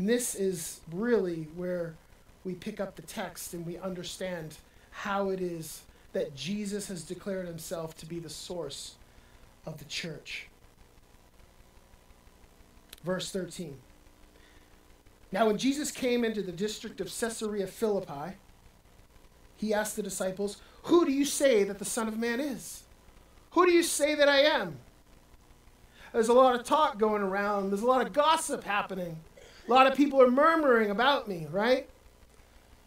[0.00, 1.92] And this is really where
[2.42, 4.56] we pick up the text and we understand
[4.90, 5.82] how it is
[6.14, 8.94] that Jesus has declared himself to be the source
[9.66, 10.48] of the church.
[13.04, 13.76] Verse 13.
[15.32, 18.38] Now, when Jesus came into the district of Caesarea Philippi,
[19.58, 22.84] he asked the disciples, Who do you say that the Son of Man is?
[23.50, 24.78] Who do you say that I am?
[26.14, 29.18] There's a lot of talk going around, there's a lot of gossip happening.
[29.66, 31.88] A lot of people are murmuring about me, right?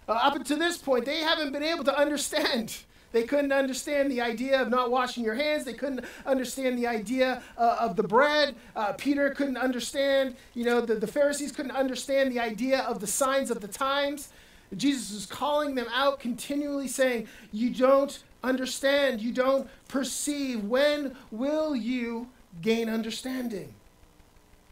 [0.07, 2.75] Uh, up until this point, they haven't been able to understand.
[3.13, 5.65] They couldn't understand the idea of not washing your hands.
[5.65, 8.55] They couldn't understand the idea uh, of the bread.
[8.75, 13.07] Uh, Peter couldn't understand, you know, the, the Pharisees couldn't understand the idea of the
[13.07, 14.29] signs of the times.
[14.75, 19.21] Jesus is calling them out continually, saying, You don't understand.
[19.21, 20.63] You don't perceive.
[20.63, 22.27] When will you
[22.61, 23.73] gain understanding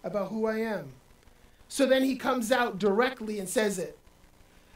[0.03, 0.93] about who I am?
[1.71, 3.97] So then he comes out directly and says it.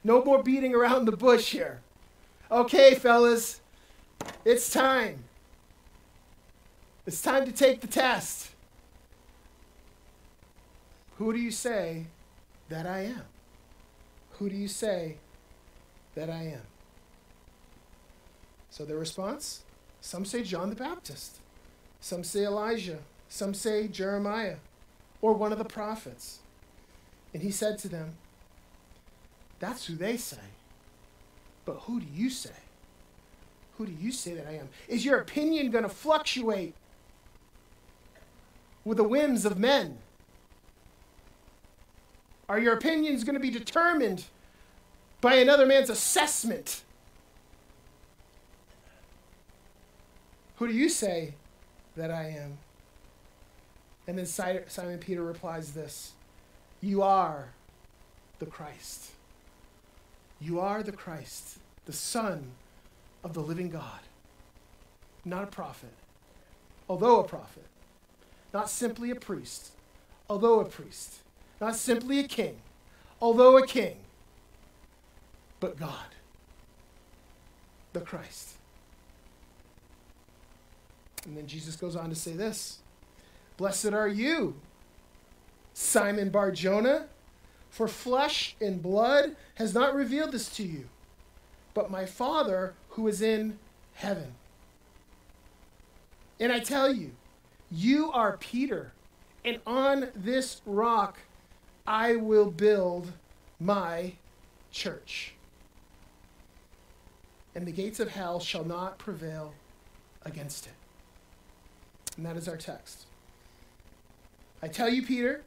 [0.06, 1.82] No more beating around the bush here.
[2.50, 3.60] Okay, fellas,
[4.46, 5.26] it's time.
[7.06, 8.52] It's time to take the test.
[11.18, 12.06] Who do you say
[12.70, 13.24] that I am?
[14.40, 15.18] Who do you say
[16.16, 16.62] that I am?
[18.70, 19.64] So the response
[20.00, 21.40] some say John the Baptist,
[22.00, 24.58] some say Elijah, some say Jeremiah,
[25.22, 26.40] or one of the prophets.
[27.36, 28.14] And he said to them,
[29.60, 30.38] that's who they say.
[31.66, 32.56] But who do you say?
[33.78, 34.70] Who do you say that I am?
[34.88, 36.76] Is your opinion going to fluctuate
[38.86, 39.98] with the whims of men?
[42.48, 44.24] Are your opinions going to be determined
[45.20, 46.84] by another man's assessment?
[50.56, 51.34] Who do you say
[51.98, 52.60] that I am?
[54.08, 56.14] And then Simon Peter replies this
[56.82, 57.50] You are
[58.40, 59.12] the Christ.
[60.40, 62.52] You are the Christ, the Son
[63.24, 64.00] of the living God.
[65.24, 65.94] Not a prophet,
[66.88, 67.66] although a prophet.
[68.54, 69.72] Not simply a priest,
[70.30, 71.16] although a priest.
[71.60, 72.58] Not simply a king,
[73.22, 73.98] although a king.
[75.60, 76.14] But God,
[77.94, 78.52] the Christ.
[81.26, 82.80] And then Jesus goes on to say this
[83.58, 84.56] Blessed are you,
[85.76, 87.08] Simon Bar Jonah.
[87.70, 90.88] For flesh and blood has not revealed this to you,
[91.74, 93.60] but my Father who is in
[93.96, 94.34] heaven.
[96.40, 97.12] And I tell you,
[97.70, 98.94] you are Peter,
[99.44, 101.20] and on this rock
[101.86, 103.12] I will build
[103.60, 104.14] my
[104.72, 105.34] church.
[107.54, 109.54] And the gates of hell shall not prevail
[110.24, 110.74] against it.
[112.16, 113.06] And that is our text.
[114.62, 115.44] I tell you, Peter,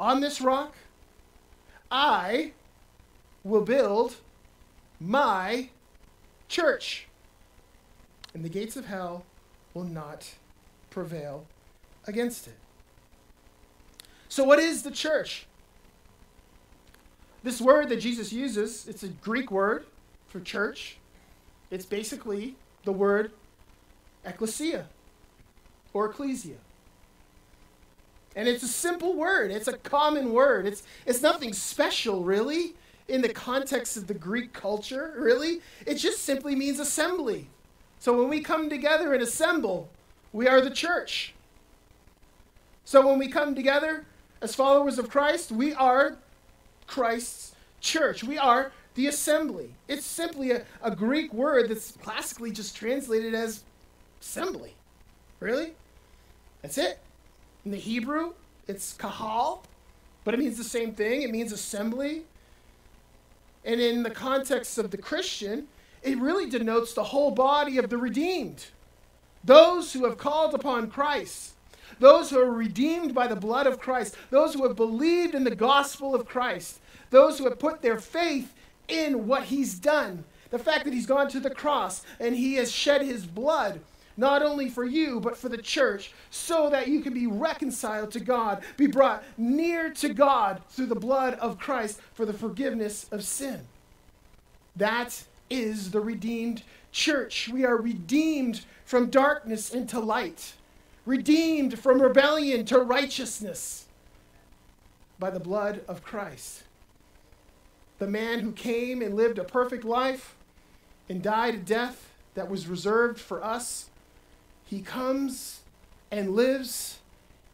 [0.00, 0.74] on this rock,
[1.92, 2.52] I
[3.44, 4.16] will build
[4.98, 5.68] my
[6.48, 7.06] church,
[8.32, 9.24] and the gates of hell
[9.74, 10.30] will not
[10.88, 11.44] prevail
[12.06, 12.56] against it.
[14.28, 15.46] So, what is the church?
[17.42, 19.84] This word that Jesus uses, it's a Greek word
[20.28, 20.96] for church.
[21.70, 23.32] It's basically the word
[24.24, 24.86] ecclesia
[25.92, 26.56] or ecclesia.
[28.36, 30.66] And it's a simple word, it's a common word.
[30.66, 32.74] It's, it's nothing special, really,
[33.08, 35.60] in the context of the Greek culture, really.
[35.84, 37.48] It just simply means assembly.
[37.98, 39.88] So when we come together and assemble,
[40.32, 41.34] we are the church.
[42.84, 44.06] So when we come together
[44.40, 46.16] as followers of Christ, we are
[46.86, 48.24] Christ's church.
[48.24, 49.74] We are the assembly.
[49.88, 53.64] It's simply a, a Greek word that's classically just translated as
[54.20, 54.74] assembly.
[55.40, 55.74] Really?
[56.62, 56.98] That's it.
[57.64, 58.32] In the Hebrew,
[58.66, 59.64] it's kahal,
[60.24, 61.22] but it means the same thing.
[61.22, 62.22] It means assembly.
[63.64, 65.68] And in the context of the Christian,
[66.02, 68.66] it really denotes the whole body of the redeemed.
[69.44, 71.52] Those who have called upon Christ,
[71.98, 75.54] those who are redeemed by the blood of Christ, those who have believed in the
[75.54, 76.80] gospel of Christ,
[77.10, 78.54] those who have put their faith
[78.88, 82.72] in what he's done, the fact that he's gone to the cross and he has
[82.72, 83.80] shed his blood
[84.16, 88.20] not only for you, but for the church, so that you can be reconciled to
[88.20, 93.24] God, be brought near to God through the blood of Christ for the forgiveness of
[93.24, 93.60] sin.
[94.76, 96.62] That is the redeemed
[96.92, 97.48] church.
[97.48, 100.54] We are redeemed from darkness into light,
[101.06, 103.86] redeemed from rebellion to righteousness
[105.18, 106.62] by the blood of Christ.
[107.98, 110.34] The man who came and lived a perfect life
[111.08, 113.89] and died a death that was reserved for us
[114.70, 115.62] he comes
[116.12, 117.00] and lives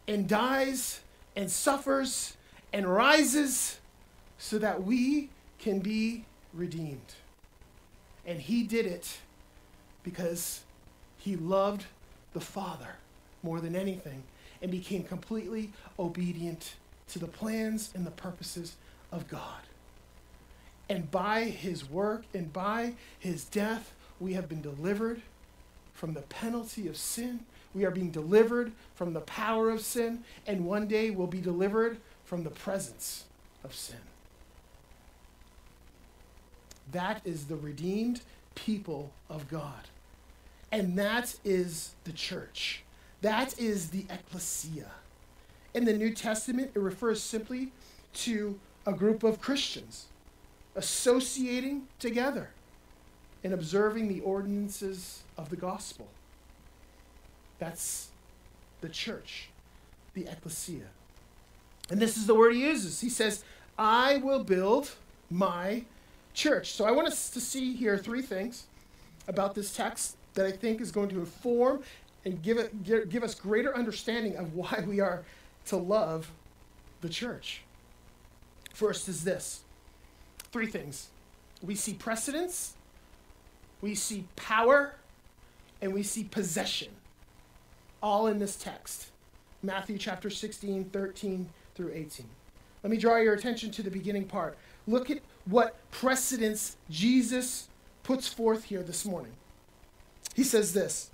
[0.07, 1.01] and dies
[1.35, 2.37] and suffers
[2.75, 3.81] and rises
[4.37, 7.15] so that we can be redeemed.
[8.27, 9.17] And he did it
[10.03, 10.61] because
[11.17, 11.87] he loved
[12.35, 12.97] the Father
[13.43, 14.23] more than anything
[14.61, 16.75] and became completely obedient
[17.09, 18.77] to the plans and the purposes
[19.11, 19.63] of God.
[20.91, 25.23] And by his work and by his death, we have been delivered
[25.97, 27.41] from the penalty of sin.
[27.75, 31.99] We are being delivered from the power of sin, and one day we'll be delivered
[32.25, 33.25] from the presence
[33.65, 33.97] of sin.
[36.93, 38.21] That is the redeemed
[38.55, 39.89] people of God.
[40.71, 42.83] And that is the church.
[43.23, 44.91] That is the ecclesia.
[45.75, 47.73] In the New Testament, it refers simply
[48.15, 50.07] to a group of Christians
[50.75, 52.51] associating together
[53.43, 56.09] and observing the ordinances of the gospel.
[57.59, 58.09] That's
[58.81, 59.49] the church,
[60.15, 60.87] the ecclesia.
[61.91, 63.01] And this is the word he uses.
[63.01, 63.45] He says,
[63.79, 64.91] I will build
[65.31, 65.85] my
[66.35, 66.73] church.
[66.73, 68.65] So I want us to see here three things
[69.29, 71.83] about this text that I think is going to inform
[72.25, 75.25] and give, it, give, give us greater understanding of why we are
[75.67, 76.31] to love
[77.01, 77.63] the church.
[78.73, 79.63] First is this
[80.53, 81.09] three things
[81.63, 82.75] we see precedence,
[83.81, 84.95] we see power,
[85.81, 86.89] and we see possession,
[88.03, 89.11] all in this text.
[89.63, 92.27] Matthew chapter 16, 13 through 18.
[92.83, 94.57] Let me draw your attention to the beginning part.
[94.87, 97.69] Look at what precedence Jesus
[98.03, 99.33] puts forth here this morning.
[100.35, 101.11] He says this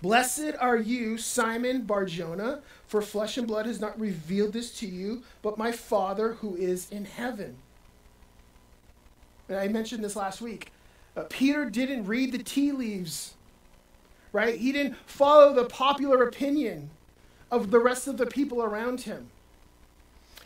[0.00, 5.24] Blessed are you, Simon Barjona, for flesh and blood has not revealed this to you,
[5.42, 7.56] but my Father who is in heaven.
[9.48, 10.72] And I mentioned this last week.
[11.18, 13.34] Uh, Peter didn't read the tea leaves,
[14.32, 14.54] right?
[14.56, 16.90] He didn't follow the popular opinion
[17.50, 19.28] of the rest of the people around him.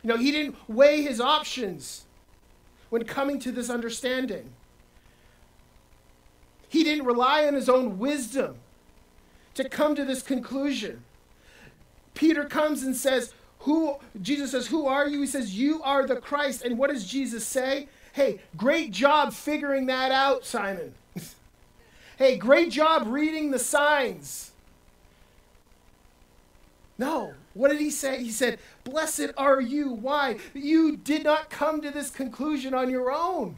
[0.02, 2.06] You know, he didn't weigh his options
[2.88, 4.48] when coming to this understanding.
[6.70, 8.56] He didn't rely on his own wisdom
[9.54, 11.04] to come to this conclusion.
[12.14, 15.20] Peter comes and says, Who Jesus says, Who are you?
[15.20, 16.62] He says, You are the Christ.
[16.64, 17.88] And what does Jesus say?
[18.12, 20.94] Hey, great job figuring that out, Simon.
[22.18, 24.52] hey, great job reading the signs.
[26.98, 27.34] No.
[27.54, 28.22] What did he say?
[28.22, 29.90] He said, Blessed are you.
[29.90, 30.38] Why?
[30.54, 33.56] You did not come to this conclusion on your own.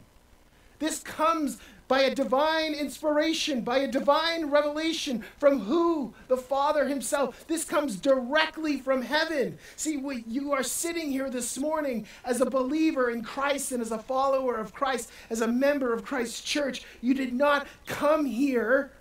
[0.79, 6.13] This comes by a divine inspiration, by a divine revelation from who?
[6.27, 7.45] The Father Himself.
[7.47, 9.57] This comes directly from heaven.
[9.75, 13.91] See, we, you are sitting here this morning as a believer in Christ and as
[13.91, 16.83] a follower of Christ, as a member of Christ's church.
[17.01, 18.91] You did not come here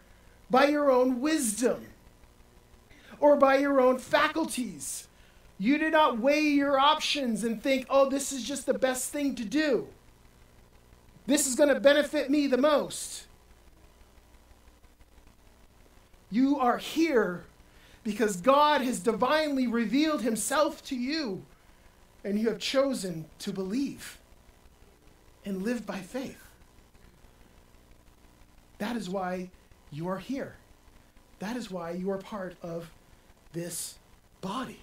[0.50, 1.86] by your own wisdom
[3.18, 5.08] or by your own faculties.
[5.58, 9.34] You did not weigh your options and think, oh, this is just the best thing
[9.36, 9.88] to do.
[11.26, 13.24] This is going to benefit me the most.
[16.30, 17.44] You are here
[18.02, 21.42] because God has divinely revealed himself to you,
[22.22, 24.18] and you have chosen to believe
[25.44, 26.42] and live by faith.
[28.78, 29.50] That is why
[29.90, 30.56] you are here.
[31.38, 32.90] That is why you are part of
[33.52, 33.96] this
[34.40, 34.80] body.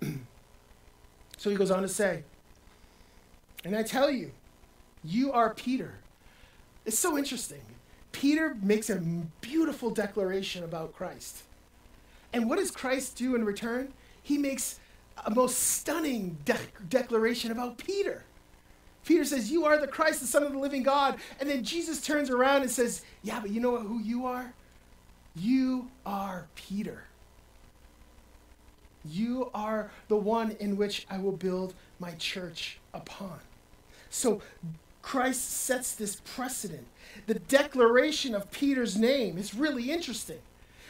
[1.36, 2.22] so he goes on to say,
[3.64, 4.30] and I tell you,
[5.06, 5.94] you are Peter.
[6.84, 7.62] It's so interesting.
[8.12, 8.96] Peter makes a
[9.40, 11.42] beautiful declaration about Christ.
[12.32, 13.92] And what does Christ do in return?
[14.22, 14.80] He makes
[15.24, 16.58] a most stunning de-
[16.88, 18.24] declaration about Peter.
[19.04, 21.18] Peter says, You are the Christ, the Son of the living God.
[21.40, 24.52] And then Jesus turns around and says, Yeah, but you know who you are?
[25.34, 27.04] You are Peter.
[29.04, 33.38] You are the one in which I will build my church upon.
[34.10, 34.40] So
[35.06, 36.84] Christ sets this precedent.
[37.28, 40.40] The declaration of Peter's name is really interesting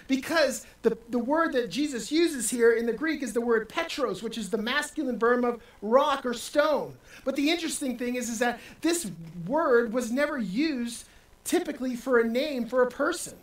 [0.08, 4.22] because the, the word that Jesus uses here in the Greek is the word petros,
[4.22, 6.96] which is the masculine verb of rock or stone.
[7.26, 9.10] But the interesting thing is, is that this
[9.46, 11.04] word was never used
[11.44, 13.34] typically for a name for a person.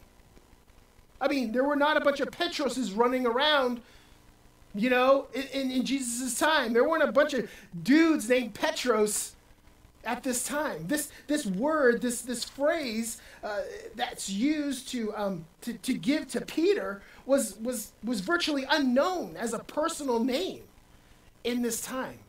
[1.21, 3.79] I mean, there were not a bunch of Petroses running around,
[4.73, 6.73] you know, in, in, in Jesus' time.
[6.73, 7.47] There weren't a bunch of
[7.83, 9.33] dudes named Petros
[10.05, 10.87] at this time.
[10.87, 13.61] This, this word, this, this phrase uh,
[13.95, 19.53] that's used to, um, to, to give to Peter was, was, was virtually unknown as
[19.53, 20.63] a personal name
[21.43, 22.19] in this time.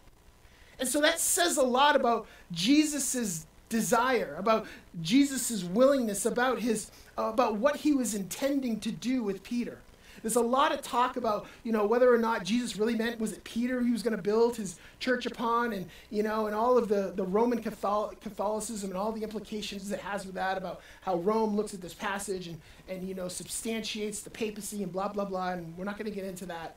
[0.79, 4.67] And so that says a lot about Jesus' desire, about
[5.03, 9.79] Jesus' willingness, about, his, uh, about what he was intending to do with Peter.
[10.23, 13.33] There's a lot of talk about, you know, whether or not Jesus really meant, was
[13.33, 16.79] it Peter he was going to build his church upon, and, you know, and all
[16.79, 20.81] of the, the Roman Catholic, Catholicism and all the implications it has with that about
[21.03, 25.09] how Rome looks at this passage and, and you know, substantiates the papacy and blah,
[25.09, 26.77] blah, blah, and we're not going to get into that.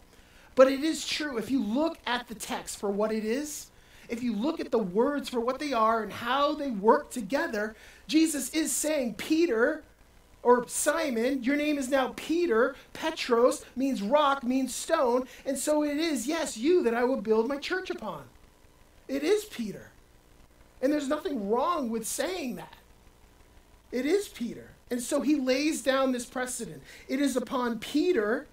[0.56, 3.70] But it is true, if you look at the text for what it is,
[4.10, 7.76] if you look at the words for what they are and how they work together,
[8.08, 9.84] Jesus is saying, Peter,
[10.48, 12.74] or Simon, your name is now Peter.
[12.94, 15.28] Petros means rock, means stone.
[15.46, 18.24] And so it is, yes, you that I will build my church upon.
[19.10, 19.92] It is Peter.
[20.82, 22.76] And there's nothing wrong with saying that.
[23.92, 24.70] It is Peter.
[24.90, 26.82] And so he lays down this precedent.
[27.10, 28.48] It is upon Peter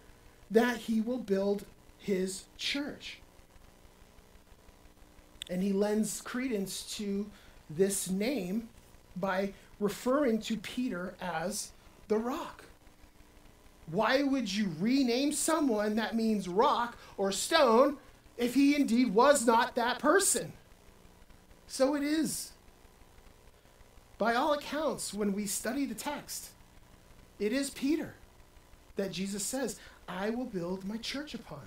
[0.51, 1.65] that he will build
[1.97, 3.21] his church.
[5.49, 7.31] And he lends credence to
[7.71, 8.69] this name
[9.15, 11.71] by referring to Peter as
[12.09, 12.65] the rock.
[13.91, 17.99] Why would you rename someone that means rock or stone
[18.37, 20.53] if he indeed was not that person?
[21.67, 22.53] So it is.
[24.17, 26.51] By all accounts, when we study the text,
[27.39, 28.15] it is Peter
[28.97, 31.63] that Jesus says, I will build my church upon.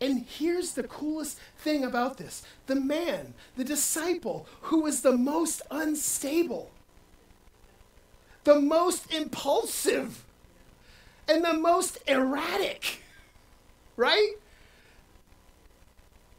[0.00, 5.62] And here's the coolest thing about this the man, the disciple, who was the most
[5.70, 6.70] unstable
[8.44, 10.24] the most impulsive
[11.28, 13.02] and the most erratic,
[13.96, 14.32] right?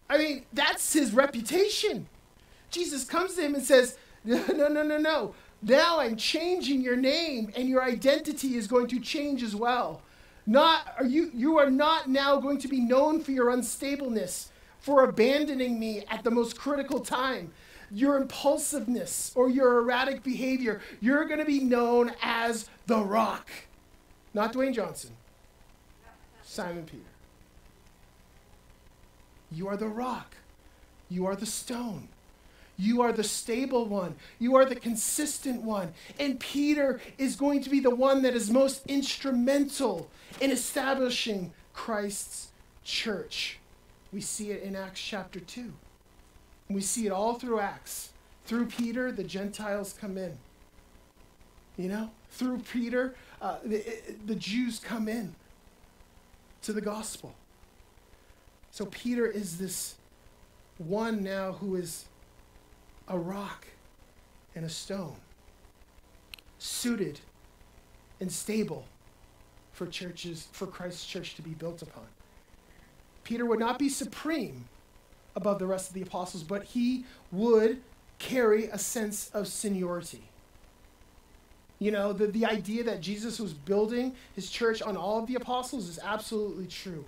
[0.09, 2.07] I mean, that's his reputation.
[2.69, 5.35] Jesus comes to him and says, No, no, no, no, no.
[5.62, 10.01] Now I'm changing your name, and your identity is going to change as well.
[10.47, 15.03] Not are you you are not now going to be known for your unstableness, for
[15.03, 17.51] abandoning me at the most critical time
[17.92, 23.50] your impulsiveness or your erratic behavior, you're going to be known as the rock.
[24.34, 25.12] Not Dwayne Johnson,
[26.44, 27.04] Simon Peter.
[29.51, 30.36] You are the rock.
[31.10, 32.10] You are the stone.
[32.77, 34.15] You are the stable one.
[34.39, 35.94] You are the consistent one.
[36.20, 40.10] And Peter is going to be the one that is most instrumental
[40.42, 42.51] in establishing Christ's
[42.84, 43.60] church.
[44.12, 45.72] We see it in Acts chapter 2.
[46.69, 48.10] We see it all through Acts.
[48.45, 50.38] Through Peter, the Gentiles come in.
[51.77, 53.84] You know, through Peter, uh, the,
[54.25, 55.36] the Jews come in
[56.62, 57.36] to the gospel.
[58.72, 59.95] So Peter is this
[60.77, 62.05] one now who is
[63.07, 63.67] a rock
[64.55, 65.15] and a stone,
[66.60, 67.19] suited
[68.19, 68.86] and stable
[69.74, 72.05] for churches, for Christ's church to be built upon.
[73.24, 74.65] Peter would not be supreme
[75.36, 77.82] above the rest of the apostles, but he would
[78.20, 80.24] carry a sense of seniority.
[81.80, 85.36] You know, the, the idea that Jesus was building his church on all of the
[85.36, 87.06] apostles is absolutely true.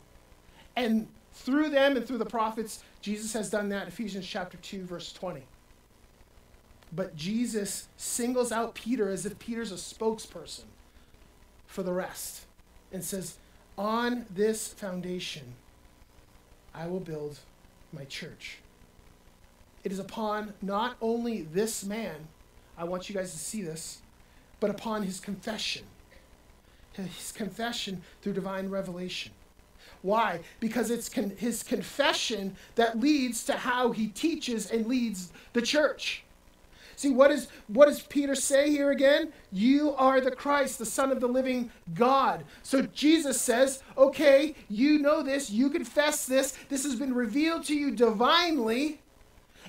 [0.76, 3.88] And through them and through the prophets, Jesus has done that.
[3.88, 5.44] Ephesians chapter 2, verse 20.
[6.94, 10.64] But Jesus singles out Peter as if Peter's a spokesperson
[11.66, 12.46] for the rest
[12.92, 13.38] and says,
[13.78, 15.54] On this foundation,
[16.74, 17.40] I will build
[17.98, 18.60] my church.
[19.84, 22.28] It is upon not only this man,
[22.78, 24.02] I want you guys to see this,
[24.60, 25.84] but upon his confession.
[26.94, 29.32] His confession through divine revelation.
[30.02, 30.42] Why?
[30.60, 36.24] Because it's con- his confession that leads to how he teaches and leads the church.
[36.98, 39.32] See, what, is, what does Peter say here again?
[39.52, 42.44] You are the Christ, the Son of the living God.
[42.64, 47.76] So Jesus says, okay, you know this, you confess this, this has been revealed to
[47.76, 49.00] you divinely.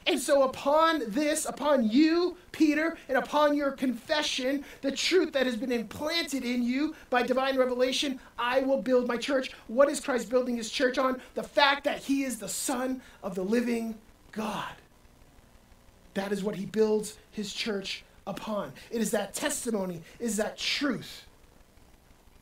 [0.06, 5.56] And so, upon this, upon you, Peter, and upon your confession, the truth that has
[5.56, 9.50] been implanted in you by divine revelation, I will build my church.
[9.66, 11.20] What is Christ building his church on?
[11.34, 13.98] The fact that he is the Son of the living
[14.32, 14.72] God.
[16.18, 18.72] That is what he builds his church upon.
[18.90, 21.24] It is that testimony, is that truth.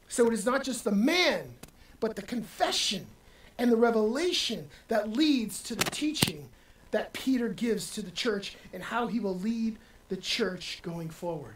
[0.08, 1.54] So it is not just the man,
[2.00, 3.06] but the confession
[3.58, 6.48] and the revelation that leads to the teaching
[6.90, 9.76] that Peter gives to the church and how he will lead
[10.08, 11.54] the church going forward.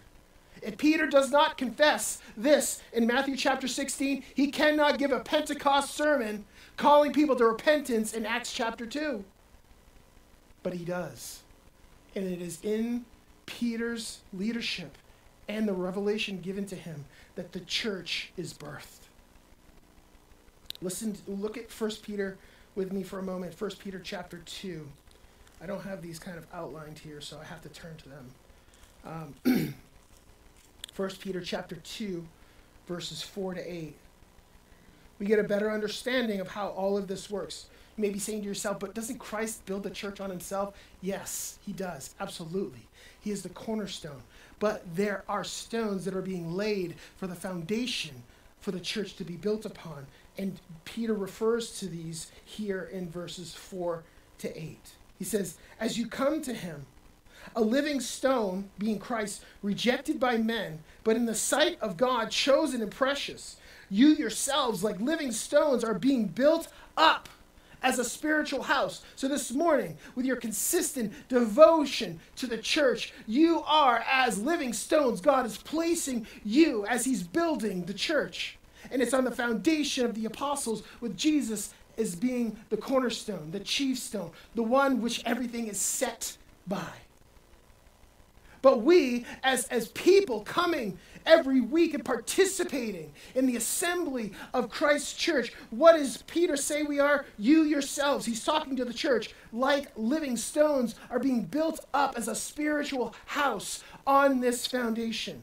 [0.60, 5.94] If Peter does not confess this in Matthew chapter 16, he cannot give a Pentecost
[5.94, 6.44] sermon
[6.76, 9.24] calling people to repentance in Acts chapter 2.
[10.62, 11.40] But he does.
[12.14, 13.04] And it is in
[13.46, 14.96] Peter's leadership
[15.48, 19.08] and the revelation given to him that the church is birthed.
[20.82, 22.38] Listen, look at 1 Peter
[22.74, 23.60] with me for a moment.
[23.60, 24.86] 1 Peter chapter 2.
[25.60, 29.34] I don't have these kind of outlined here, so I have to turn to them.
[29.44, 29.74] Um,
[30.96, 32.24] 1 Peter chapter 2,
[32.86, 33.94] verses 4 to 8.
[35.18, 37.66] we get a better understanding of how all of this works.
[38.00, 40.74] May be saying to yourself, but doesn't Christ build the church on himself?
[41.02, 42.14] Yes, he does.
[42.18, 42.88] Absolutely.
[43.20, 44.22] He is the cornerstone.
[44.58, 48.22] But there are stones that are being laid for the foundation
[48.60, 50.06] for the church to be built upon.
[50.38, 54.02] And Peter refers to these here in verses 4
[54.38, 54.78] to 8.
[55.18, 56.86] He says, As you come to him,
[57.56, 62.82] a living stone, being Christ, rejected by men, but in the sight of God, chosen
[62.82, 63.56] and precious,
[63.90, 67.28] you yourselves, like living stones, are being built up
[67.82, 69.02] as a spiritual house.
[69.16, 75.20] So this morning, with your consistent devotion to the church, you are as living stones.
[75.20, 78.58] God is placing you as He's building the church.
[78.90, 83.60] And it's on the foundation of the apostles, with Jesus as being the cornerstone, the
[83.60, 86.92] chief stone, the one which everything is set by.
[88.62, 95.14] But we, as, as people coming every week and participating in the assembly of Christ's
[95.14, 97.24] church, what does Peter say we are?
[97.38, 102.28] You yourselves, he's talking to the church, like living stones, are being built up as
[102.28, 105.42] a spiritual house on this foundation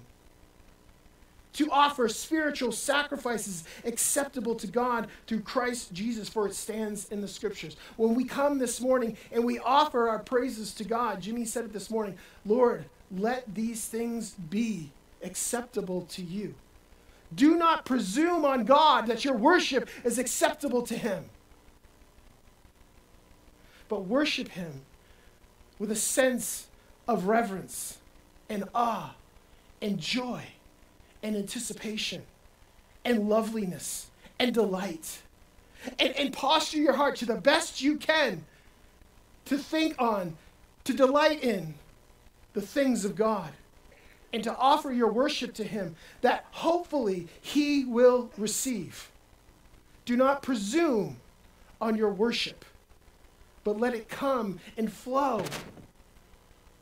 [1.57, 7.27] to offer spiritual sacrifices acceptable to God through Christ Jesus, for it stands in the
[7.27, 7.75] scriptures.
[7.95, 11.73] When we come this morning and we offer our praises to God, Jimmy said it
[11.73, 12.15] this morning
[12.45, 14.91] Lord, let these things be
[15.23, 16.55] acceptable to you.
[17.33, 21.25] Do not presume on God that your worship is acceptable to Him,
[23.89, 24.81] but worship Him
[25.77, 26.67] with a sense
[27.07, 27.97] of reverence
[28.49, 29.13] and awe
[29.81, 30.43] and joy
[31.21, 32.23] and anticipation
[33.03, 34.09] and loveliness
[34.39, 35.21] and delight.
[35.99, 38.43] And, and posture your heart to the best you can
[39.45, 40.35] to think on,
[40.83, 41.75] to delight in
[42.53, 43.51] the things of God,
[44.33, 49.11] and to offer your worship to Him that hopefully He will receive.
[50.05, 51.17] Do not presume
[51.79, 52.65] on your worship,
[53.63, 55.43] but let it come and flow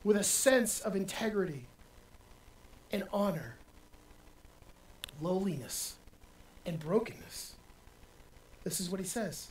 [0.04, 1.66] with a sense of integrity
[2.92, 3.56] and honor
[5.22, 5.96] lowliness
[6.66, 7.54] and brokenness.
[8.64, 9.50] This is what he says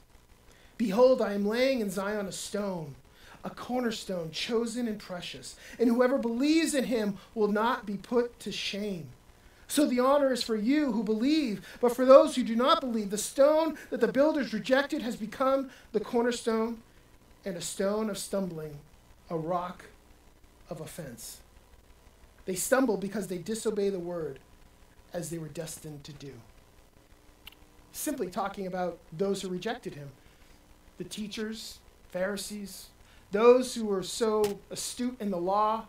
[0.76, 2.94] Behold, I am laying in Zion a stone,
[3.44, 8.50] a cornerstone, chosen and precious, and whoever believes in him will not be put to
[8.50, 9.08] shame.
[9.68, 13.10] So the honor is for you who believe, but for those who do not believe,
[13.10, 16.78] the stone that the builders rejected has become the cornerstone
[17.44, 18.78] and a stone of stumbling,
[19.28, 19.84] a rock
[20.70, 21.40] of offense.
[22.46, 24.38] They stumble because they disobey the word
[25.12, 26.32] as they were destined to do.
[27.92, 30.10] Simply talking about those who rejected him
[30.96, 31.80] the teachers,
[32.10, 32.86] Pharisees,
[33.34, 35.84] those who were so astute in the law,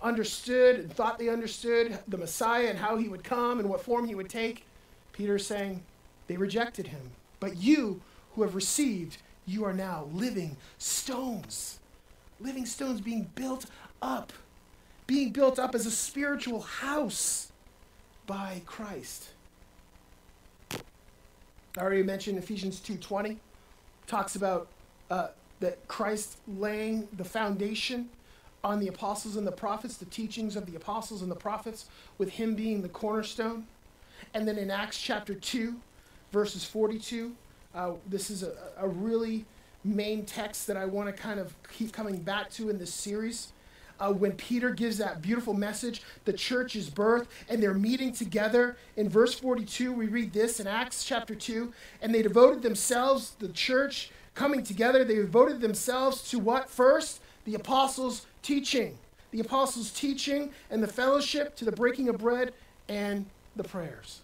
[0.00, 4.06] understood and thought they understood the Messiah and how he would come and what form
[4.06, 4.64] he would take.
[5.12, 5.82] Peter is saying
[6.26, 7.10] they rejected him.
[7.40, 8.00] But you
[8.34, 11.78] who have received, you are now living stones.
[12.40, 13.66] Living stones being built
[14.00, 14.32] up,
[15.06, 17.52] being built up as a spiritual house
[18.26, 19.28] by Christ.
[20.72, 23.36] I already mentioned Ephesians 2:20
[24.06, 24.68] talks about
[25.10, 25.28] uh,
[25.60, 28.08] that Christ laying the foundation
[28.62, 31.86] on the apostles and the prophets, the teachings of the apostles and the prophets,
[32.18, 33.66] with him being the cornerstone.
[34.32, 35.74] And then in Acts chapter 2,
[36.32, 37.34] verses 42,
[37.74, 39.44] uh, this is a, a really
[39.84, 43.52] main text that I want to kind of keep coming back to in this series
[44.00, 48.76] uh, when Peter gives that beautiful message, the church is birth, and they're meeting together.
[48.96, 53.48] In verse 42, we read this in Acts chapter 2, and they devoted themselves, the
[53.48, 57.20] church coming together, they devoted themselves to what first?
[57.44, 58.98] The apostles' teaching.
[59.30, 62.52] The apostles' teaching and the fellowship, to the breaking of bread
[62.88, 64.20] and the prayers.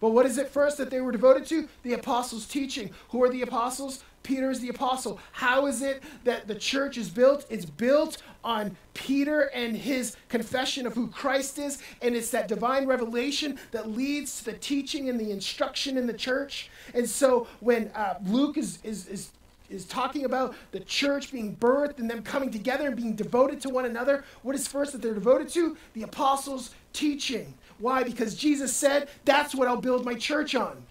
[0.00, 1.68] But what is it first that they were devoted to?
[1.82, 2.90] The apostles' teaching.
[3.10, 4.04] Who are the apostles?
[4.22, 5.18] Peter is the apostle.
[5.32, 7.46] How is it that the church is built?
[7.48, 12.86] It's built on Peter and his confession of who Christ is, and it's that divine
[12.86, 16.70] revelation that leads to the teaching and the instruction in the church.
[16.94, 19.30] And so when uh, Luke is, is, is
[19.70, 23.68] is talking about the church being birthed and them coming together and being devoted to
[23.68, 24.24] one another.
[24.42, 25.76] What is first that they're devoted to?
[25.94, 27.54] The apostles' teaching.
[27.78, 28.02] Why?
[28.02, 30.84] Because Jesus said, That's what I'll build my church on.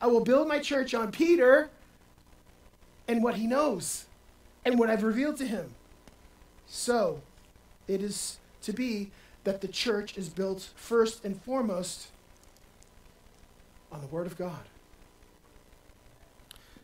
[0.00, 1.70] I will build my church on Peter
[3.06, 4.06] and what he knows
[4.64, 5.74] and what I've revealed to him.
[6.66, 7.22] So
[7.86, 9.10] it is to be
[9.44, 12.08] that the church is built first and foremost
[13.90, 14.64] on the Word of God.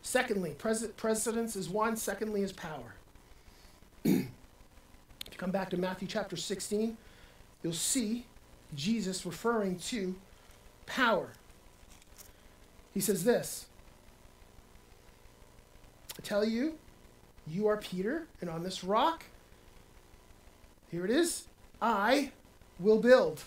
[0.08, 2.94] Secondly, pres- precedence is one, secondly, is power.
[4.04, 4.26] if you
[5.36, 6.96] come back to Matthew chapter 16,
[7.62, 8.24] you'll see
[8.74, 10.14] Jesus referring to
[10.86, 11.28] power.
[12.94, 13.66] He says this
[16.18, 16.78] I tell you,
[17.46, 19.24] you are Peter, and on this rock,
[20.90, 21.48] here it is,
[21.82, 22.32] I
[22.80, 23.42] will build.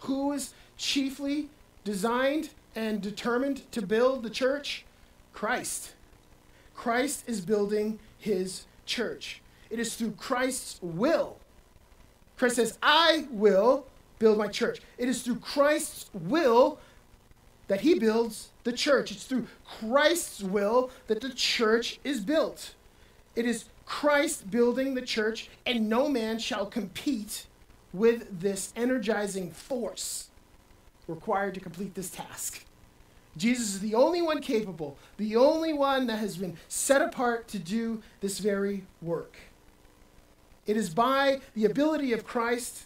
[0.00, 1.50] Who is chiefly
[1.84, 4.84] designed and determined to build the church?
[5.32, 5.94] Christ.
[6.74, 9.40] Christ is building his church.
[9.70, 11.38] It is through Christ's will.
[12.36, 13.86] Christ says, I will
[14.18, 14.80] build my church.
[14.98, 16.78] It is through Christ's will
[17.68, 19.10] that he builds the church.
[19.10, 22.74] It's through Christ's will that the church is built.
[23.34, 27.46] It is Christ building the church, and no man shall compete
[27.92, 30.28] with this energizing force
[31.08, 32.65] required to complete this task.
[33.36, 37.58] Jesus is the only one capable, the only one that has been set apart to
[37.58, 39.36] do this very work.
[40.66, 42.84] It is by the ability of Christ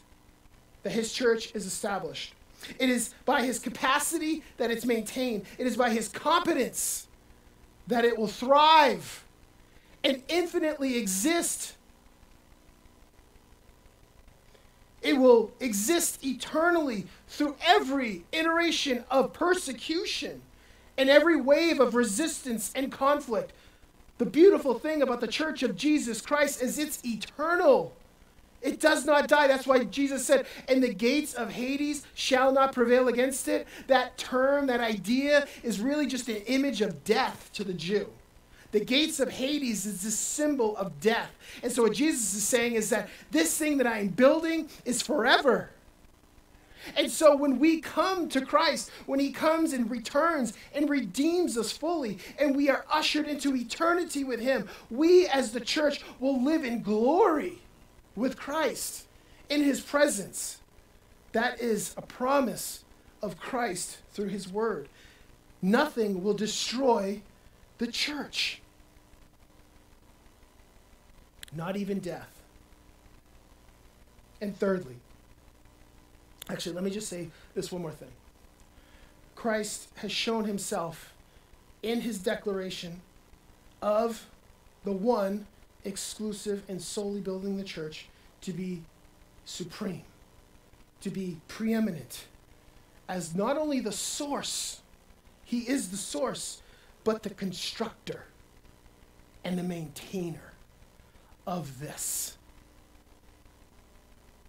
[0.82, 2.34] that his church is established.
[2.78, 5.44] It is by his capacity that it's maintained.
[5.58, 7.06] It is by his competence
[7.86, 9.24] that it will thrive
[10.04, 11.74] and infinitely exist.
[15.02, 20.42] It will exist eternally through every iteration of persecution
[20.98, 23.52] and every wave of resistance and conflict.
[24.18, 27.94] The beautiful thing about the church of Jesus Christ is it's eternal.
[28.60, 29.46] It does not die.
[29.46, 33.66] That's why Jesus said, and the gates of Hades shall not prevail against it.
[33.86, 38.10] That term, that idea, is really just an image of death to the Jew.
[38.72, 41.30] The gates of Hades is the symbol of death.
[41.62, 45.02] And so what Jesus is saying is that this thing that I am building is
[45.02, 45.70] forever.
[46.96, 51.72] And so when we come to Christ, when he comes and returns and redeems us
[51.72, 56.64] fully, and we are ushered into eternity with him, we as the church will live
[56.64, 57.58] in glory
[58.16, 59.06] with Christ
[59.48, 60.58] in his presence.
[61.32, 62.84] That is a promise
[63.22, 64.88] of Christ through his word.
[65.60, 67.20] Nothing will destroy
[67.80, 68.60] the church.
[71.56, 72.30] Not even death.
[74.40, 74.96] And thirdly,
[76.50, 78.12] actually, let me just say this one more thing.
[79.34, 81.14] Christ has shown himself
[81.82, 83.00] in his declaration
[83.80, 84.26] of
[84.84, 85.46] the one
[85.82, 88.08] exclusive and solely building the church
[88.42, 88.82] to be
[89.46, 90.02] supreme,
[91.00, 92.26] to be preeminent,
[93.08, 94.82] as not only the source,
[95.44, 96.60] he is the source,
[97.04, 98.24] but the constructor
[99.44, 100.52] and the maintainer
[101.46, 102.36] of this.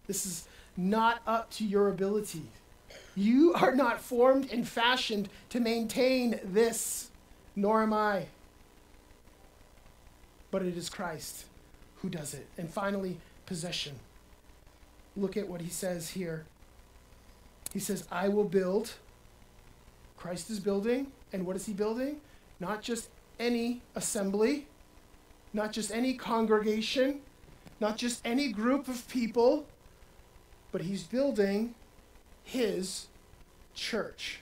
[0.07, 2.43] This is not up to your ability.
[3.15, 7.09] You are not formed and fashioned to maintain this,
[7.55, 8.25] nor am I.
[10.49, 11.45] But it is Christ
[12.01, 12.47] who does it.
[12.57, 13.95] And finally, possession.
[15.15, 16.45] Look at what he says here.
[17.73, 18.93] He says, I will build.
[20.17, 21.11] Christ is building.
[21.31, 22.19] And what is he building?
[22.61, 24.67] Not just any assembly,
[25.51, 27.19] not just any congregation,
[27.79, 29.65] not just any group of people,
[30.71, 31.73] but he's building
[32.43, 33.07] his
[33.73, 34.41] church.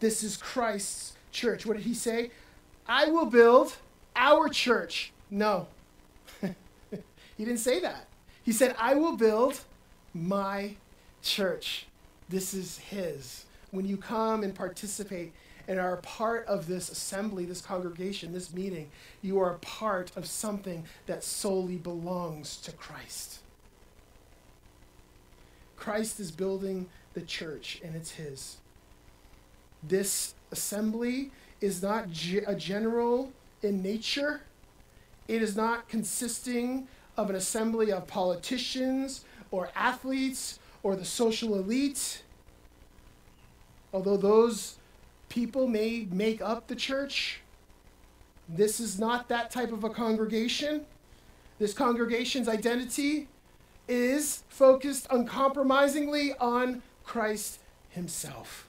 [0.00, 1.64] This is Christ's church.
[1.64, 2.32] What did he say?
[2.86, 3.76] I will build
[4.16, 5.12] our church.
[5.30, 5.68] No.
[6.40, 8.08] he didn't say that.
[8.42, 9.60] He said, I will build
[10.12, 10.74] my
[11.22, 11.86] church.
[12.28, 13.46] This is his.
[13.70, 15.32] When you come and participate
[15.66, 18.90] and are a part of this assembly, this congregation, this meeting,
[19.22, 23.40] you are a part of something that solely belongs to Christ.
[25.76, 28.58] Christ is building the church, and it's His.
[29.82, 32.06] This assembly is not
[32.46, 34.42] a general in nature,
[35.26, 42.22] it is not consisting of an assembly of politicians or athletes or the social elite.
[43.92, 44.76] Although those
[45.34, 47.40] people may make up the church.
[48.48, 50.86] This is not that type of a congregation.
[51.58, 53.26] This congregation's identity
[53.88, 57.58] is focused uncompromisingly on Christ
[57.90, 58.68] Himself.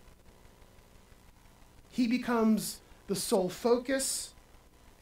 [1.92, 4.34] He becomes the sole focus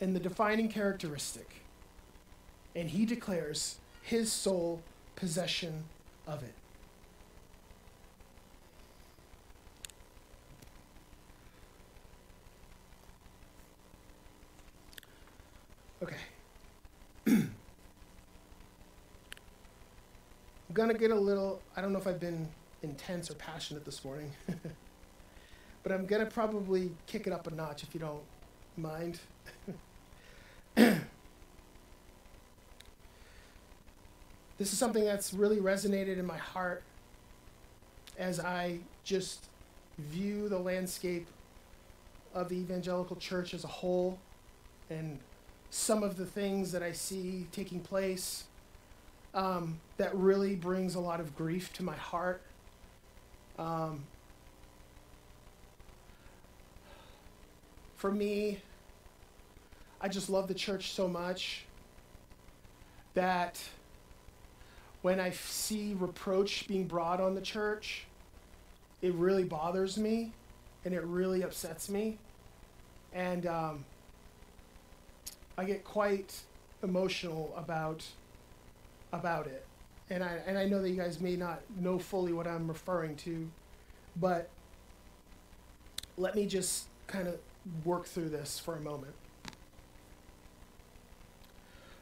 [0.01, 1.63] and the defining characteristic,
[2.75, 4.81] and He declares His sole
[5.15, 5.85] possession
[6.27, 6.53] of it.
[16.03, 16.15] Okay.
[17.27, 17.49] I'm
[20.73, 22.49] gonna get a little, I don't know if I've been
[22.81, 24.29] intense or passionate this morning,
[25.83, 28.21] but I'm gonna probably kick it up a notch if you don't
[28.75, 29.17] mind.
[30.75, 30.99] this
[34.59, 36.83] is something that's really resonated in my heart
[38.19, 39.45] as I just
[39.97, 41.27] view the landscape
[42.33, 44.19] of the evangelical church as a whole
[44.89, 45.17] and
[45.73, 48.43] some of the things that I see taking place
[49.33, 52.43] um, that really brings a lot of grief to my heart.
[53.57, 54.03] Um,
[57.95, 58.59] for me,
[59.99, 61.65] I just love the church so much
[63.15, 63.59] that
[65.01, 68.05] when I see reproach being brought on the church,
[69.01, 70.33] it really bothers me
[70.85, 72.19] and it really upsets me.
[73.11, 73.85] And um,
[75.57, 76.33] I get quite
[76.81, 78.03] emotional about
[79.11, 79.65] about it.
[80.09, 83.15] And I and I know that you guys may not know fully what I'm referring
[83.17, 83.49] to,
[84.19, 84.49] but
[86.17, 87.37] let me just kind of
[87.85, 89.13] work through this for a moment.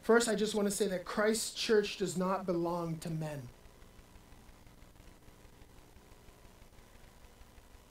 [0.01, 3.43] First, I just want to say that Christ's church does not belong to men.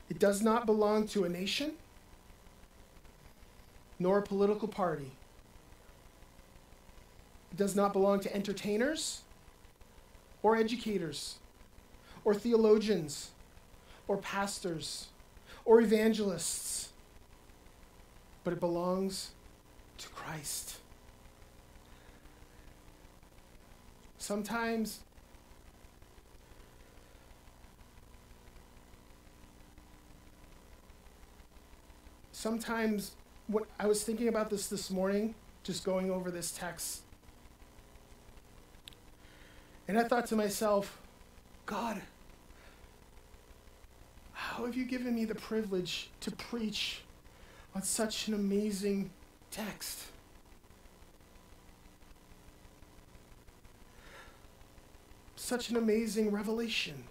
[0.08, 1.72] It does not belong to a nation
[4.00, 5.12] nor a political party.
[7.60, 9.20] Does not belong to entertainers
[10.42, 11.36] or educators
[12.24, 13.32] or theologians
[14.08, 15.08] or pastors
[15.66, 16.88] or evangelists,
[18.44, 19.32] but it belongs
[19.98, 20.78] to Christ.
[24.16, 25.00] Sometimes
[32.32, 33.10] sometimes
[33.48, 37.02] what I was thinking about this this morning, just going over this text
[39.90, 41.00] and I thought to myself,
[41.66, 42.00] God,
[44.32, 47.00] how have you given me the privilege to preach
[47.74, 49.10] on such an amazing
[49.50, 49.98] text?
[55.34, 57.02] Such an amazing revelation.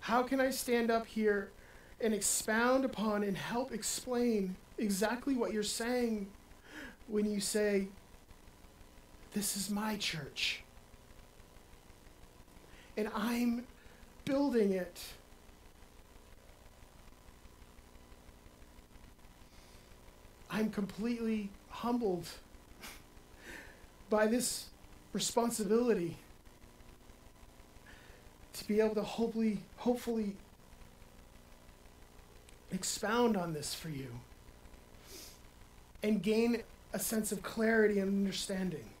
[0.00, 1.50] How can I stand up here
[2.00, 6.26] and expound upon and help explain exactly what you're saying
[7.06, 7.88] when you say,
[9.36, 10.62] this is my church.
[12.96, 13.66] And I'm
[14.24, 14.98] building it.
[20.50, 22.26] I'm completely humbled
[24.10, 24.68] by this
[25.12, 26.16] responsibility
[28.54, 30.32] to be able to hopefully hopefully
[32.72, 34.08] expound on this for you
[36.02, 36.62] and gain
[36.94, 38.95] a sense of clarity and understanding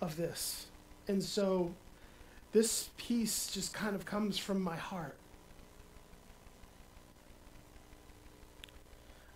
[0.00, 0.66] of this.
[1.08, 1.72] And so
[2.52, 5.16] this piece just kind of comes from my heart.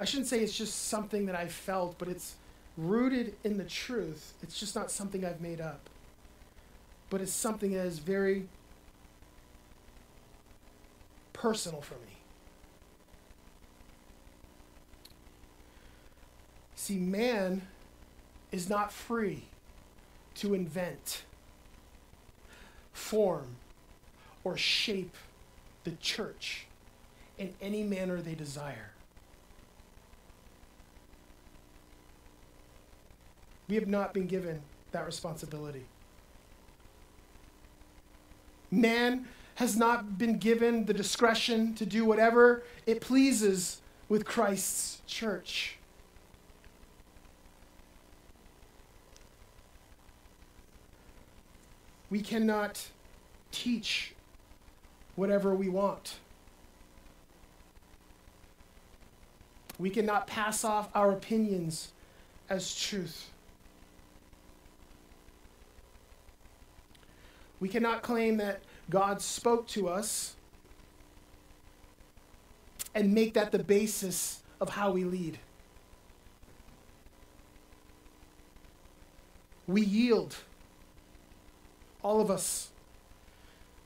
[0.01, 2.37] I shouldn't say it's just something that I felt, but it's
[2.77, 4.35] rooted in the truth.
[4.42, 5.90] It's just not something I've made up.
[7.11, 8.47] But it's something that is very
[11.33, 12.18] personal for me.
[16.77, 17.62] See, man
[18.53, 19.42] is not free
[20.38, 21.22] to invent,
[22.92, 23.57] form,
[24.44, 25.16] or shape
[25.85, 26.66] the church
[27.38, 28.90] in any manner they desire.
[33.68, 35.85] We have not been given that responsibility.
[38.70, 45.78] Man has not been given the discretion to do whatever it pleases with Christ's church.
[52.11, 52.88] We cannot
[53.51, 54.14] teach
[55.16, 56.18] whatever we want.
[59.79, 61.92] We cannot pass off our opinions
[62.49, 63.31] as truth.
[67.61, 70.37] We cannot claim that God spoke to us
[72.94, 75.38] and make that the basis of how we lead.
[79.66, 80.37] We yield
[82.02, 82.68] all of us,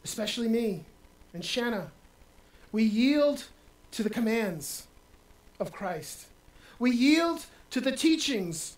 [0.04, 0.84] especially me
[1.32, 1.90] and Shanna,
[2.70, 3.44] we yield
[3.92, 4.86] to the commands
[5.60, 6.26] of Christ.
[6.78, 8.76] We yield to the teachings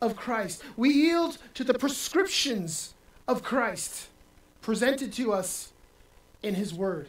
[0.00, 0.62] of Christ.
[0.76, 2.94] We yield to the prescriptions
[3.28, 4.08] of Christ
[4.60, 5.72] presented to us
[6.42, 7.08] in His Word.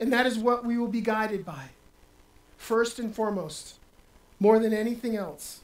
[0.00, 1.68] And that is what we will be guided by,
[2.56, 3.78] first and foremost,
[4.40, 5.60] more than anything else.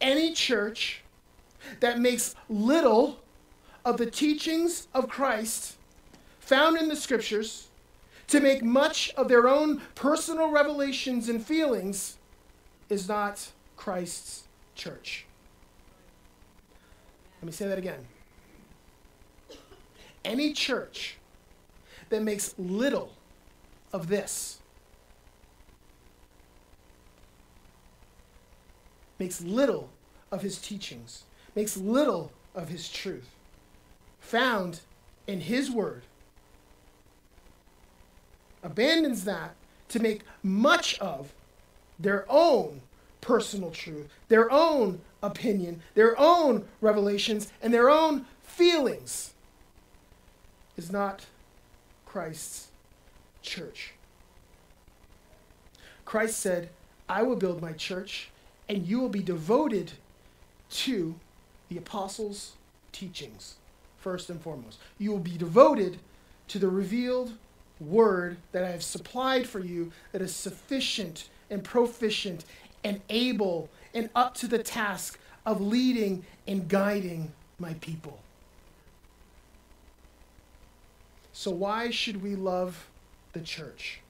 [0.00, 1.02] Any church
[1.80, 3.18] that makes little
[3.88, 5.78] of the teachings of Christ
[6.40, 7.68] found in the scriptures
[8.26, 12.18] to make much of their own personal revelations and feelings
[12.90, 14.42] is not Christ's
[14.74, 15.24] church.
[17.40, 18.06] Let me say that again.
[20.22, 21.16] Any church
[22.10, 23.14] that makes little
[23.94, 24.58] of this.
[29.18, 29.88] Makes little
[30.30, 31.22] of his teachings,
[31.56, 33.30] makes little of his truth,
[34.28, 34.80] found
[35.26, 36.02] in his word,
[38.62, 39.54] abandons that
[39.88, 41.32] to make much of
[41.98, 42.82] their own
[43.22, 49.32] personal truth, their own opinion, their own revelations, and their own feelings
[50.76, 51.24] is not
[52.04, 52.68] Christ's
[53.40, 53.94] church.
[56.04, 56.68] Christ said,
[57.08, 58.30] I will build my church,
[58.68, 59.92] and you will be devoted
[60.70, 61.14] to
[61.70, 62.52] the apostles'
[62.92, 63.56] teachings,
[64.08, 64.78] first and foremost.
[64.96, 65.98] You will be devoted
[66.48, 67.34] to the revealed
[67.78, 72.46] word that I have supplied for you that is sufficient and proficient
[72.82, 78.18] and able and up to the task of leading and guiding my people.
[81.34, 82.88] So, why should we love
[83.34, 84.00] the church?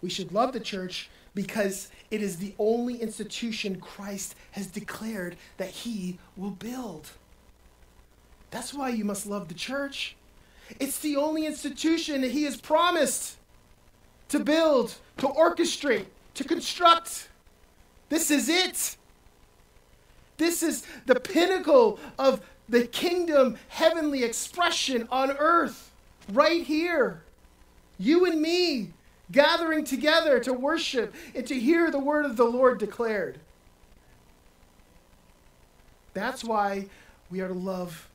[0.00, 5.68] We should love the church because it is the only institution Christ has declared that
[5.68, 7.10] he will build.
[8.50, 10.16] That's why you must love the church.
[10.80, 13.36] It's the only institution that he has promised
[14.30, 17.28] to build, to orchestrate, to construct.
[18.08, 18.96] This is it.
[20.38, 25.92] This is the pinnacle of the kingdom heavenly expression on earth,
[26.32, 27.22] right here.
[27.98, 28.92] You and me
[29.30, 33.38] gathering together to worship and to hear the word of the Lord declared.
[36.14, 36.86] That's why
[37.30, 38.08] we are to love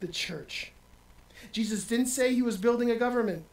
[0.00, 0.72] the church.
[1.52, 3.44] Jesus didn't say he was building a government.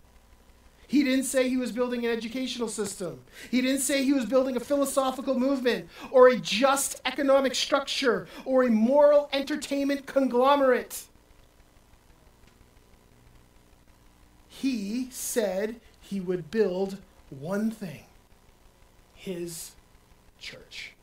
[0.88, 3.22] He didn't say he was building an educational system.
[3.50, 8.64] He didn't say he was building a philosophical movement or a just economic structure or
[8.64, 11.04] a moral entertainment conglomerate.
[14.50, 15.80] He said
[16.12, 16.98] he would build
[17.30, 18.04] one thing
[19.16, 19.72] his
[20.40, 20.94] church.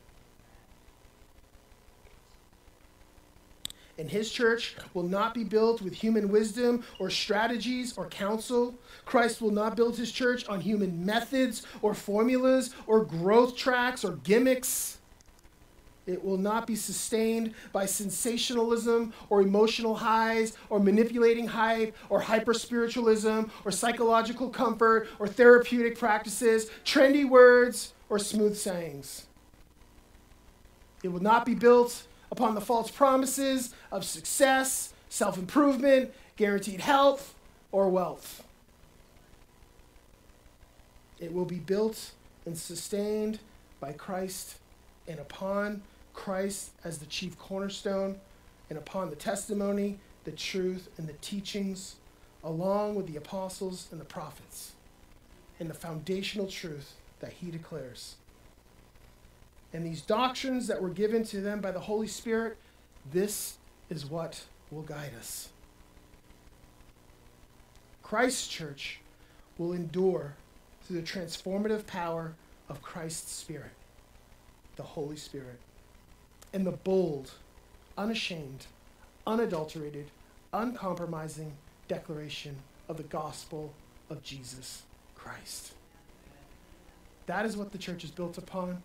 [4.01, 8.73] and his church will not be built with human wisdom or strategies or counsel.
[9.05, 14.13] Christ will not build his church on human methods or formulas or growth tracks or
[14.13, 14.98] gimmicks.
[16.09, 22.55] It will not be sustained by sensationalism or emotional highs or manipulating hype or hyper
[22.55, 29.27] spiritualism or psychological comfort or therapeutic practices, trendy words, or smooth sayings.
[31.03, 37.35] It will not be built upon the false promises of success, self improvement, guaranteed health,
[37.71, 38.45] or wealth.
[41.21, 42.13] It will be built
[42.47, 43.41] and sustained
[43.79, 44.57] by Christ
[45.07, 45.83] and upon
[46.19, 48.21] Christ as the chief cornerstone
[48.69, 51.97] and upon the testimony, the truth, and the teachings,
[52.45, 54.73] along with the apostles and the prophets,
[55.59, 58.17] and the foundational truth that he declares
[59.73, 62.57] and these doctrines that were given to them by the Holy Spirit,
[63.13, 63.59] this
[63.91, 65.49] is what will guide us.
[68.03, 69.01] Christ's church
[69.59, 70.35] will endure
[70.83, 72.35] through the transformative power
[72.69, 73.73] of Christ's Spirit,
[74.77, 75.59] the Holy Spirit,
[76.53, 77.33] and the bold,
[77.97, 78.67] unashamed,
[79.27, 80.07] unadulterated,
[80.53, 81.53] uncompromising
[81.89, 82.57] declaration
[82.89, 83.73] of the gospel
[84.11, 84.83] of Jesus
[85.15, 85.73] Christ.
[87.27, 88.83] That is what the church is built upon.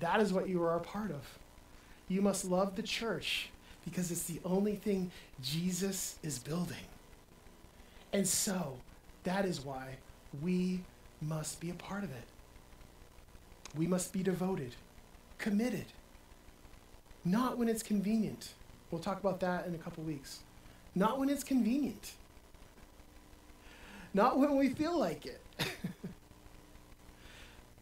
[0.00, 1.38] That is what you are a part of.
[2.08, 3.48] You must love the church
[3.84, 5.10] because it's the only thing
[5.42, 6.76] Jesus is building.
[8.12, 8.76] And so,
[9.24, 9.96] that is why
[10.42, 10.80] we
[11.20, 12.24] must be a part of it.
[13.76, 14.74] We must be devoted,
[15.38, 15.86] committed,
[17.30, 18.54] not when it's convenient.
[18.90, 20.40] We'll talk about that in a couple weeks.
[20.94, 22.12] Not when it's convenient,
[24.14, 25.40] not when we feel like it.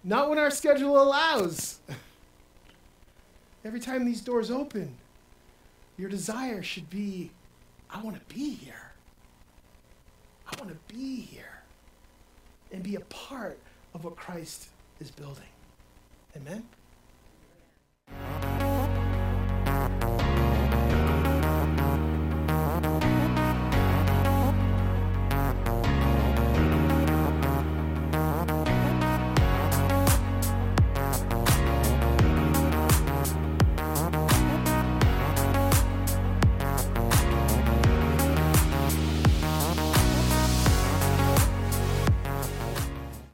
[0.06, 1.80] Not when our schedule allows.
[3.64, 4.94] Every time these doors open,
[5.98, 7.32] your desire should be
[7.90, 8.92] I want to be here.
[10.46, 11.62] I want to be here
[12.70, 13.58] and be a part
[13.94, 14.68] of what Christ
[15.00, 15.42] is building.
[16.36, 16.62] Amen?